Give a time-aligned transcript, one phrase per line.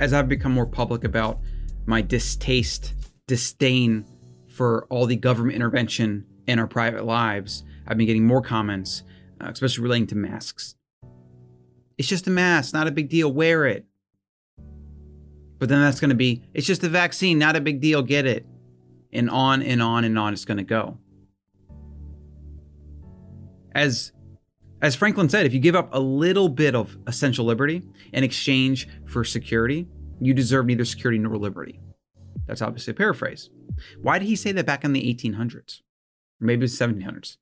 [0.00, 1.40] as I've become more public about
[1.86, 2.94] my distaste,
[3.26, 4.04] disdain
[4.48, 9.02] for all the government intervention in our private lives, I've been getting more comments,
[9.40, 10.76] uh, especially relating to masks.
[11.96, 13.32] It's just a mask, not a big deal.
[13.32, 13.86] Wear it.
[15.58, 18.02] But then that's going to be, it's just a vaccine, not a big deal.
[18.02, 18.46] Get it.
[19.12, 20.98] And on and on and on it's going to go.
[23.72, 24.12] As
[24.82, 27.82] as Franklin said, if you give up a little bit of essential liberty
[28.12, 29.86] in exchange for security,
[30.20, 31.80] you deserve neither security nor liberty.
[32.46, 33.50] That's obviously a paraphrase.
[34.00, 35.80] Why did he say that back in the 1800s?
[36.40, 37.36] Or maybe the 1700s?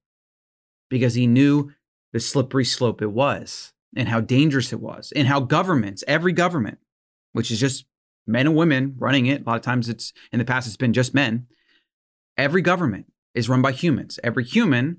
[0.88, 1.72] Because he knew
[2.12, 6.78] the slippery slope it was and how dangerous it was and how governments, every government,
[7.32, 7.86] which is just
[8.26, 10.92] men and women running it, a lot of times it's in the past it's been
[10.92, 11.46] just men.
[12.36, 14.18] Every government is run by humans.
[14.22, 14.98] Every human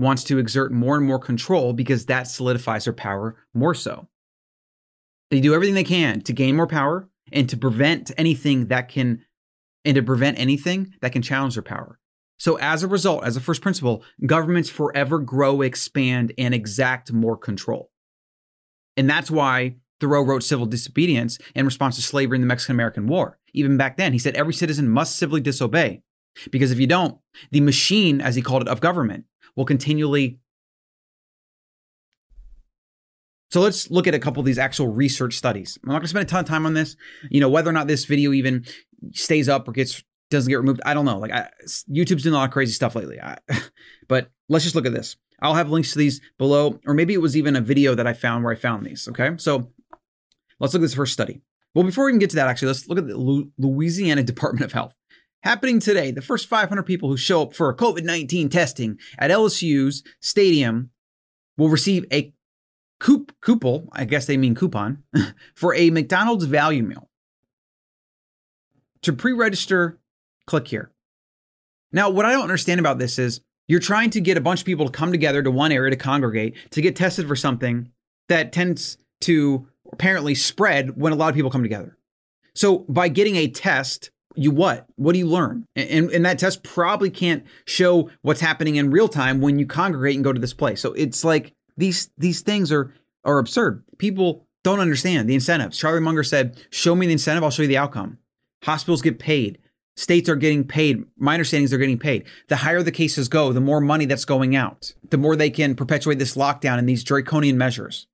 [0.00, 4.08] wants to exert more and more control because that solidifies their power more so.
[5.30, 9.24] They do everything they can to gain more power and to prevent anything that can
[9.84, 11.98] and to prevent anything that can challenge their power.
[12.38, 17.36] So as a result, as a first principle, governments forever grow, expand and exact more
[17.36, 17.90] control.
[18.96, 23.06] And that's why Thoreau wrote Civil Disobedience in response to slavery in the Mexican American
[23.06, 23.38] War.
[23.52, 26.02] Even back then, he said every citizen must civilly disobey.
[26.50, 27.18] Because if you don't,
[27.50, 29.24] the machine, as he called it, of government
[29.56, 30.38] will continually.
[33.50, 35.78] So let's look at a couple of these actual research studies.
[35.82, 36.96] I'm not going to spend a ton of time on this.
[37.30, 38.64] You know, whether or not this video even
[39.12, 41.18] stays up or gets doesn't get removed, I don't know.
[41.18, 41.48] Like I,
[41.90, 43.20] YouTube's doing a lot of crazy stuff lately.
[43.20, 43.38] I,
[44.08, 45.16] but let's just look at this.
[45.42, 48.12] I'll have links to these below, or maybe it was even a video that I
[48.12, 49.08] found where I found these.
[49.08, 49.70] Okay, so
[50.58, 51.40] let's look at this first study.
[51.74, 54.72] Well, before we even get to that, actually, let's look at the Louisiana Department of
[54.72, 54.94] Health.
[55.42, 59.30] Happening today, the first 500 people who show up for a COVID 19 testing at
[59.30, 60.90] LSU's stadium
[61.56, 62.34] will receive a
[62.98, 65.02] coup- coupon, I guess they mean coupon,
[65.54, 67.08] for a McDonald's value meal.
[69.02, 69.98] To pre register,
[70.46, 70.92] click here.
[71.90, 74.66] Now, what I don't understand about this is you're trying to get a bunch of
[74.66, 77.90] people to come together to one area to congregate to get tested for something
[78.28, 81.96] that tends to apparently spread when a lot of people come together.
[82.54, 84.86] So, by getting a test you what?
[84.96, 85.66] What do you learn?
[85.76, 90.16] And, and that test probably can't show what's happening in real time when you congregate
[90.16, 90.80] and go to this place.
[90.80, 93.84] So it's like these these things are are absurd.
[93.98, 95.76] People don't understand the incentives.
[95.76, 98.16] Charlie Munger said, "Show me the incentive, I'll show you the outcome."
[98.64, 99.58] Hospitals get paid.
[99.94, 101.04] States are getting paid.
[101.18, 102.24] My understanding is they're getting paid.
[102.48, 105.74] The higher the cases go, the more money that's going out, the more they can
[105.74, 108.06] perpetuate this lockdown and these draconian measures.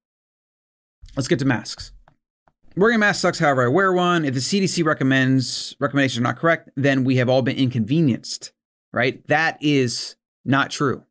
[1.15, 1.93] Let's get to masks.
[2.79, 4.27] Wearing a mask sucks, however, I wear one.
[4.27, 8.53] If the CDC recommends recommendations are not correct, then we have all been inconvenienced,
[8.93, 9.27] right?
[9.29, 11.03] That is not true,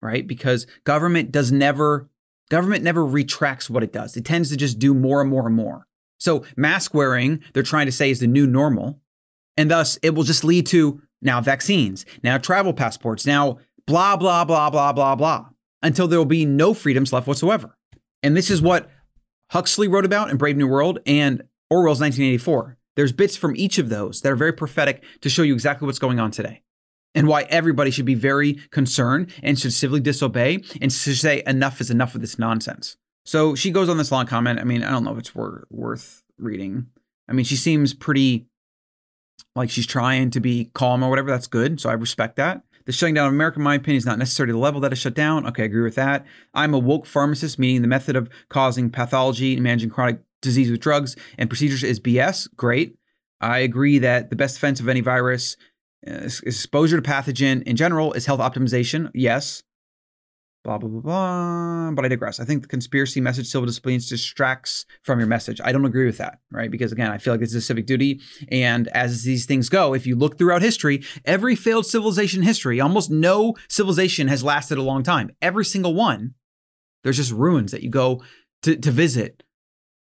[0.00, 0.24] right?
[0.24, 2.08] Because government does never
[2.48, 4.16] government never retracts what it does.
[4.16, 5.88] It tends to just do more and more and more.
[6.18, 9.00] So mask wearing, they're trying to say is the new normal.
[9.56, 14.44] And thus it will just lead to now vaccines, now travel passports, now blah, blah,
[14.44, 15.46] blah, blah, blah, blah,
[15.82, 17.76] until there will be no freedoms left whatsoever.
[18.22, 18.88] And this is what
[19.50, 22.78] Huxley wrote about in Brave New World and Orwell's 1984.
[22.96, 25.98] There's bits from each of those that are very prophetic to show you exactly what's
[25.98, 26.62] going on today
[27.14, 31.80] and why everybody should be very concerned and should civilly disobey and should say enough
[31.80, 32.96] is enough of this nonsense.
[33.24, 34.60] So she goes on this long comment.
[34.60, 36.86] I mean, I don't know if it's wor- worth reading.
[37.28, 38.46] I mean, she seems pretty
[39.56, 41.28] like she's trying to be calm or whatever.
[41.28, 41.80] That's good.
[41.80, 42.62] So I respect that.
[42.90, 44.98] The shutting down of America, in my opinion, is not necessarily the level that is
[44.98, 45.46] shut down.
[45.46, 46.26] Okay, I agree with that.
[46.54, 50.80] I'm a woke pharmacist, meaning the method of causing pathology and managing chronic disease with
[50.80, 52.48] drugs and procedures is BS.
[52.56, 52.96] Great.
[53.40, 55.56] I agree that the best defense of any virus,
[56.04, 59.08] uh, exposure to pathogen in general, is health optimization.
[59.14, 59.62] Yes
[60.64, 61.90] blah blah blah blah.
[61.92, 62.40] But I digress.
[62.40, 65.60] I think the conspiracy message, civil disobedience, distracts from your message.
[65.62, 66.70] I don't agree with that, right?
[66.70, 68.20] Because again, I feel like this is a civic duty.
[68.50, 73.10] And as these things go, if you look throughout history, every failed civilization history, almost
[73.10, 75.30] no civilization has lasted a long time.
[75.40, 76.34] Every single one,
[77.02, 78.22] there's just ruins that you go
[78.62, 79.42] to, to visit.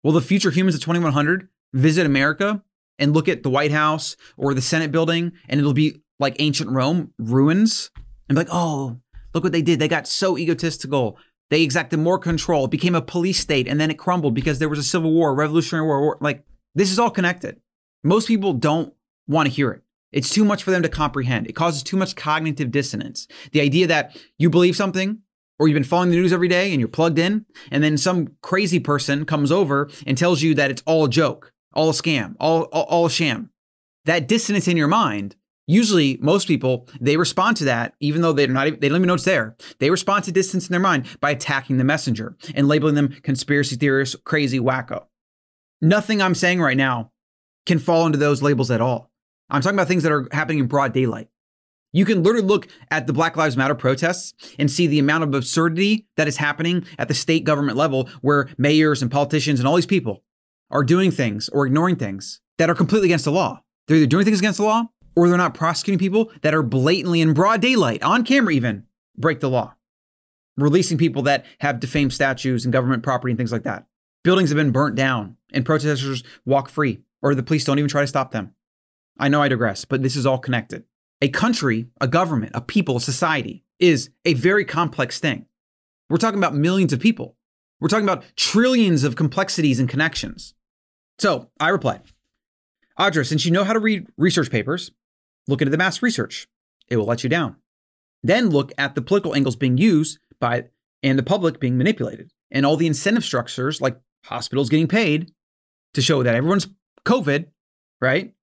[0.03, 2.63] Will the future humans of 2100 visit America
[2.99, 6.71] and look at the White House or the Senate building, and it'll be like ancient
[6.71, 7.91] Rome ruins,
[8.29, 9.01] and be like, oh,
[9.39, 9.79] Look what they did.
[9.79, 11.17] They got so egotistical.
[11.49, 12.65] They exacted more control.
[12.65, 15.31] It became a police state, and then it crumbled because there was a civil war,
[15.31, 16.01] a revolutionary war.
[16.01, 16.19] war.
[16.21, 16.45] Like
[16.75, 17.61] this is all connected.
[18.03, 18.93] Most people don't
[19.29, 19.83] want to hear it.
[20.11, 21.47] It's too much for them to comprehend.
[21.47, 23.29] It causes too much cognitive dissonance.
[23.53, 25.21] The idea that you believe something
[25.57, 28.35] or you've been following the news every day and you're plugged in, and then some
[28.43, 32.35] crazy person comes over and tells you that it's all a joke, all a scam,
[32.41, 33.51] all, all, all a sham.
[34.05, 35.37] That dissonance in your mind
[35.71, 39.15] Usually, most people they respond to that, even though they're not, they don't even know
[39.15, 39.55] it's there.
[39.79, 43.77] They respond to distance in their mind by attacking the messenger and labeling them conspiracy
[43.77, 45.05] theorists, crazy wacko.
[45.83, 47.13] Nothing I'm saying right now
[47.67, 49.11] can fall into those labels at all.
[49.51, 51.29] I'm talking about things that are happening in broad daylight.
[51.93, 55.35] You can literally look at the Black Lives Matter protests and see the amount of
[55.35, 59.77] absurdity that is happening at the state government level where mayors and politicians and all
[59.77, 60.25] these people
[60.71, 63.63] are doing things or ignoring things that are completely against the law.
[63.87, 64.89] They're either doing things against the law
[65.19, 68.87] or they're not prosecuting people that are blatantly in broad daylight, on camera even,
[69.17, 69.75] break the law.
[70.57, 73.87] Releasing people that have defamed statues and government property and things like that.
[74.23, 78.01] Buildings have been burnt down and protesters walk free or the police don't even try
[78.01, 78.55] to stop them.
[79.19, 80.85] I know I digress, but this is all connected.
[81.21, 85.47] A country, a government, a people, a society is a very complex thing.
[86.09, 87.37] We're talking about millions of people.
[87.81, 90.55] We're talking about trillions of complexities and connections.
[91.19, 92.03] So I replied,
[92.99, 94.93] Audra, since you know how to read research papers,
[95.49, 96.47] look into the mass research.
[96.89, 97.57] It will let you down.
[98.23, 100.67] Then look at the political angles being used by
[101.03, 105.33] and the public being manipulated and all the incentive structures like hospitals getting paid
[105.95, 106.69] to show that everyone's
[107.05, 107.47] COVID,
[108.01, 108.35] right?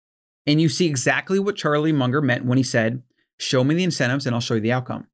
[0.48, 3.04] And you see exactly what Charlie Munger meant when he said,
[3.38, 5.08] Show me the incentives and I'll show you the outcome.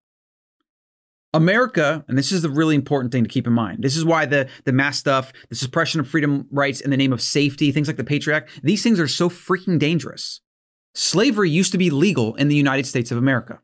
[1.34, 3.84] America, and this is the really important thing to keep in mind.
[3.84, 7.14] This is why the, the mass stuff, the suppression of freedom rights in the name
[7.14, 10.42] of safety, things like the Patriot Act, these things are so freaking dangerous.
[10.94, 13.62] Slavery used to be legal in the United States of America.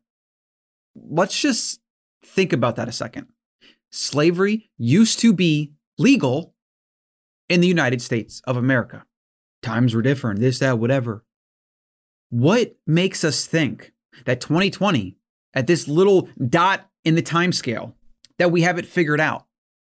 [0.95, 1.81] Let's just
[2.23, 3.27] think about that a second.
[3.91, 6.53] Slavery used to be legal
[7.49, 9.05] in the United States of America.
[9.61, 11.25] Times were different, this, that, whatever.
[12.29, 13.93] What makes us think
[14.25, 15.17] that 2020,
[15.53, 17.95] at this little dot in the time scale,
[18.37, 19.45] that we have it figured out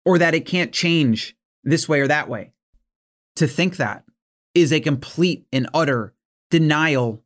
[0.05, 2.51] or that it can't change this way or that way?
[3.37, 4.03] To think that
[4.53, 6.13] is a complete and utter
[6.49, 7.24] denial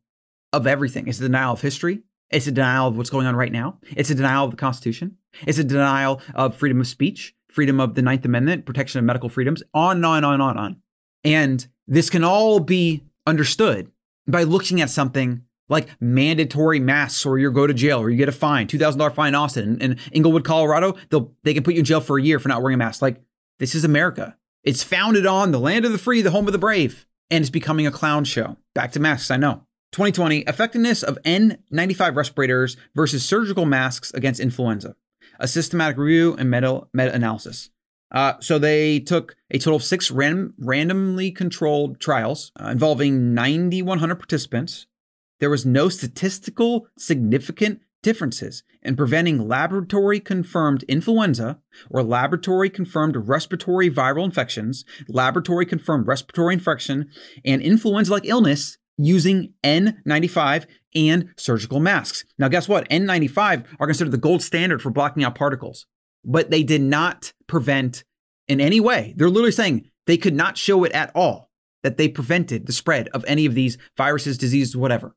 [0.52, 1.08] of everything.
[1.08, 2.00] It's a denial of history.
[2.30, 3.78] It's a denial of what's going on right now.
[3.96, 5.16] It's a denial of the Constitution.
[5.46, 9.28] It's a denial of freedom of speech, freedom of the Ninth Amendment, protection of medical
[9.28, 10.56] freedoms, on and on and on and on.
[10.58, 10.76] on.
[11.24, 13.90] And this can all be understood
[14.26, 18.28] by looking at something like mandatory masks or you go to jail or you get
[18.28, 19.80] a fine, $2,000 fine in Austin.
[19.80, 22.60] In Englewood, Colorado, they'll, they can put you in jail for a year for not
[22.60, 23.02] wearing a mask.
[23.02, 23.22] Like,
[23.58, 24.36] this is America.
[24.64, 27.50] It's founded on the land of the free, the home of the brave, and it's
[27.50, 28.56] becoming a clown show.
[28.74, 29.66] Back to masks, I know.
[29.92, 34.94] 2020 effectiveness of N95 respirators versus surgical masks against influenza.
[35.38, 37.70] A systematic review and meta analysis.
[38.12, 44.16] Uh, so they took a total of six random, randomly controlled trials uh, involving 9,100
[44.16, 44.86] participants.
[45.38, 51.58] There was no statistical significant differences in preventing laboratory confirmed influenza
[51.90, 57.10] or laboratory confirmed respiratory viral infections, laboratory confirmed respiratory infection,
[57.44, 62.24] and influenza like illness using N95 and surgical masks.
[62.38, 62.88] Now, guess what?
[62.88, 65.86] N95 are considered the gold standard for blocking out particles
[66.24, 68.04] but they did not prevent
[68.48, 69.14] in any way.
[69.16, 71.50] They're literally saying they could not show it at all
[71.82, 75.14] that they prevented the spread of any of these viruses, diseases, whatever.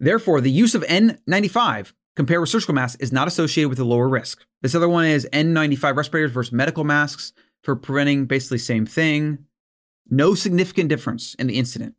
[0.00, 4.08] Therefore, the use of N95 compared with surgical masks is not associated with a lower
[4.08, 4.44] risk.
[4.62, 7.32] This other one is N95 respirators versus medical masks
[7.62, 9.46] for preventing basically same thing.
[10.08, 11.94] No significant difference in the incident.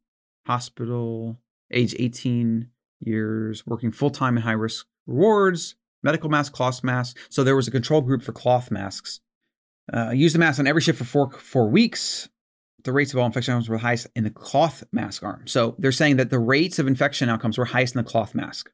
[0.46, 1.40] Hospital,
[1.72, 2.70] age 18
[3.00, 7.18] years, working full time in high risk rewards, medical mask, cloth mask.
[7.30, 9.20] So there was a control group for cloth masks.
[9.94, 12.30] Uh, used the mask on every shift for four four weeks.
[12.84, 15.48] The rates of all infection outcomes were highest in the cloth mask arm.
[15.48, 18.72] So they're saying that the rates of infection outcomes were highest in the cloth mask.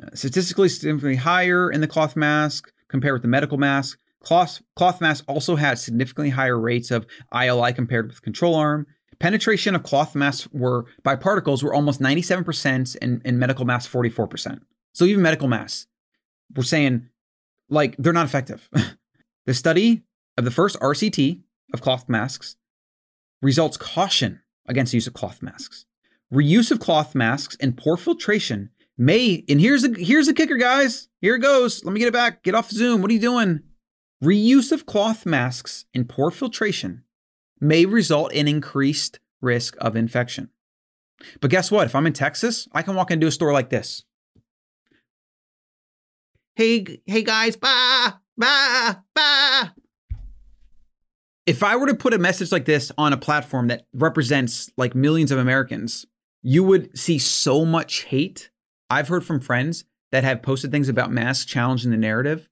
[0.00, 3.98] Uh, statistically significantly higher in the cloth mask compared with the medical mask.
[4.22, 8.86] Cloth, cloth mask also had significantly higher rates of ILI compared with control arm.
[9.18, 14.60] Penetration of cloth masks were by particles were almost 97% and in medical masks 44%.
[14.92, 15.86] So even medical masks,
[16.54, 17.08] we're saying
[17.68, 18.68] like they're not effective.
[19.46, 20.02] the study
[20.36, 21.40] of the first RCT
[21.72, 22.56] of cloth masks
[23.42, 25.86] results caution against the use of cloth masks.
[26.32, 31.08] Reuse of cloth masks and poor filtration may, and here's the here's the kicker, guys.
[31.20, 31.84] Here it goes.
[31.84, 32.42] Let me get it back.
[32.42, 33.00] Get off Zoom.
[33.00, 33.60] What are you doing?
[34.22, 37.04] Reuse of cloth masks and poor filtration
[37.60, 40.50] may result in increased risk of infection.
[41.40, 41.86] But guess what?
[41.86, 44.04] If I'm in Texas, I can walk into a store like this
[46.56, 49.68] hey, hey guys, bah, bah, bah.
[51.44, 54.94] If I were to put a message like this on a platform that represents like
[54.94, 56.06] millions of Americans,
[56.42, 58.50] you would see so much hate.
[58.90, 62.48] I've heard from friends that have posted things about masks challenging the narrative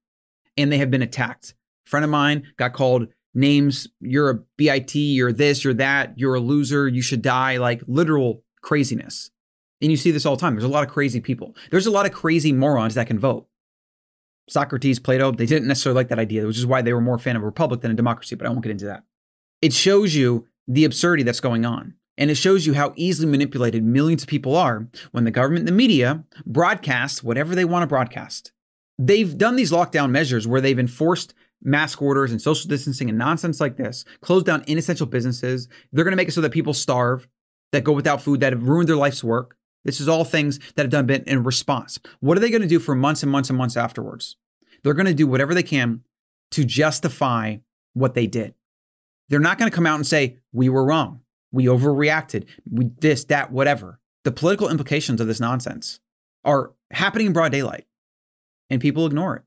[0.57, 1.55] and they have been attacked.
[1.87, 6.35] A friend of mine got called names, you're a BIT, you're this, you're that, you're
[6.35, 9.31] a loser, you should die, like literal craziness.
[9.83, 10.55] And you see this all the time.
[10.55, 11.55] There's a lot of crazy people.
[11.71, 13.47] There's a lot of crazy morons that can vote.
[14.49, 17.19] Socrates, Plato, they didn't necessarily like that idea, which is why they were more a
[17.19, 19.05] fan of a republic than a democracy, but I won't get into that.
[19.63, 21.95] it shows you the absurdity that's going on.
[22.17, 25.69] And it shows you how easily manipulated millions of people are when the government and
[25.69, 28.53] the media broadcast whatever they want to broadcast.
[28.99, 31.35] They've done these lockdown measures where they've enforced
[31.65, 35.69] mask orders and social distancing and nonsense like this, close down inessential businesses.
[35.93, 37.27] They're going to make it so that people starve,
[37.73, 39.57] that go without food, that have ruined their life's work.
[39.85, 41.99] This is all things that have done been in response.
[42.21, 44.37] What are they going to do for months and months and months afterwards?
[44.83, 46.03] They're going to do whatever they can
[46.53, 47.57] to justify
[47.95, 48.55] what they did.
[49.29, 51.21] They're not going to come out and say, we were wrong.
[51.53, 52.47] We overreacted.
[52.71, 54.01] We this, that, whatever.
[54.25, 56.01] The political implications of this nonsense
[56.45, 57.87] are happening in broad daylight
[58.71, 59.43] and people ignore it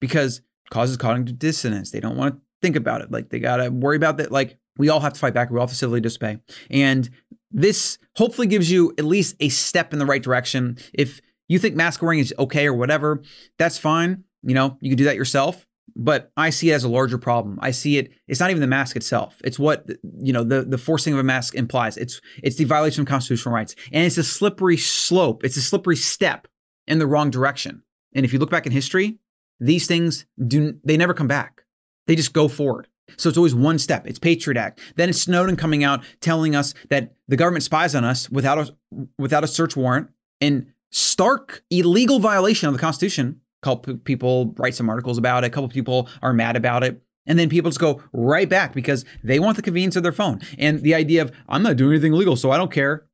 [0.00, 1.90] because causes cognitive dissonance.
[1.90, 3.10] They don't want to think about it.
[3.10, 4.32] Like they got to worry about that.
[4.32, 5.50] Like we all have to fight back.
[5.50, 6.38] We all have to civilly disobey.
[6.70, 7.08] And
[7.50, 10.78] this hopefully gives you at least a step in the right direction.
[10.92, 13.22] If you think mask wearing is okay or whatever,
[13.58, 14.24] that's fine.
[14.42, 15.66] You know, you can do that yourself
[15.98, 17.58] but I see it as a larger problem.
[17.60, 18.12] I see it.
[18.28, 19.40] It's not even the mask itself.
[19.44, 19.86] It's what
[20.20, 21.96] you know the the forcing of a mask implies.
[21.96, 25.44] It's it's the violation of constitutional rights, and it's a slippery slope.
[25.44, 26.46] It's a slippery step
[26.86, 27.82] in the wrong direction.
[28.14, 29.18] And if you look back in history,
[29.60, 31.62] these things do they never come back.
[32.06, 32.88] They just go forward.
[33.16, 34.06] So it's always one step.
[34.06, 34.80] It's Patriot Act.
[34.96, 38.74] Then it's Snowden coming out telling us that the government spies on us without a
[39.18, 40.08] without a search warrant
[40.40, 45.48] in stark illegal violation of the Constitution couple people write some articles about it.
[45.48, 47.02] A couple people are mad about it.
[47.26, 50.40] And then people just go right back because they want the convenience of their phone.
[50.56, 53.06] And the idea of, I'm not doing anything illegal, so I don't care.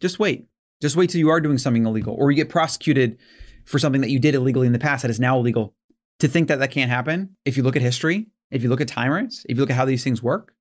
[0.00, 0.46] Just wait.
[0.80, 3.18] Just wait till you are doing something illegal or you get prosecuted
[3.64, 5.74] for something that you did illegally in the past that is now illegal.
[6.20, 8.88] To think that that can't happen, if you look at history, if you look at
[8.88, 10.54] tyrants, if you look at how these things work,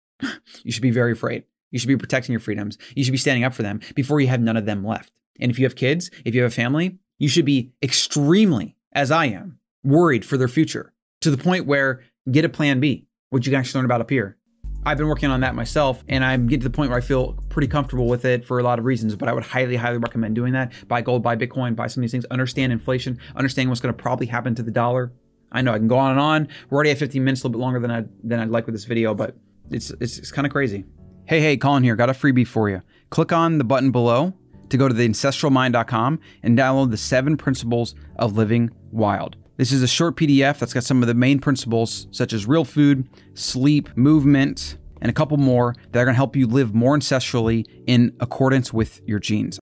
[0.62, 1.44] you should be very afraid.
[1.70, 2.78] You should be protecting your freedoms.
[2.94, 5.12] You should be standing up for them before you have none of them left.
[5.40, 9.10] And if you have kids, if you have a family, you should be extremely, as
[9.10, 10.92] I am, worried for their future
[11.22, 14.10] to the point where get a plan B, which you can actually learn about up
[14.10, 14.36] here.
[14.84, 17.34] I've been working on that myself, and I'm getting to the point where I feel
[17.48, 19.14] pretty comfortable with it for a lot of reasons.
[19.14, 20.72] But I would highly, highly recommend doing that.
[20.88, 22.24] Buy gold, buy Bitcoin, buy some of these things.
[22.26, 25.12] Understand inflation, understand what's going to probably happen to the dollar.
[25.52, 26.48] I know I can go on and on.
[26.68, 28.74] We're already at 15 minutes, a little bit longer than I than I'd like with
[28.74, 29.36] this video, but
[29.70, 30.84] it's it's, it's kind of crazy.
[31.26, 31.94] Hey, hey, Colin here.
[31.94, 32.82] Got a freebie for you.
[33.10, 34.34] Click on the button below
[34.70, 39.36] to go to the ancestralmind.com and download the seven principles of living wild.
[39.62, 42.64] This is a short PDF that's got some of the main principles, such as real
[42.64, 46.98] food, sleep, movement, and a couple more that are going to help you live more
[46.98, 49.60] ancestrally in accordance with your genes.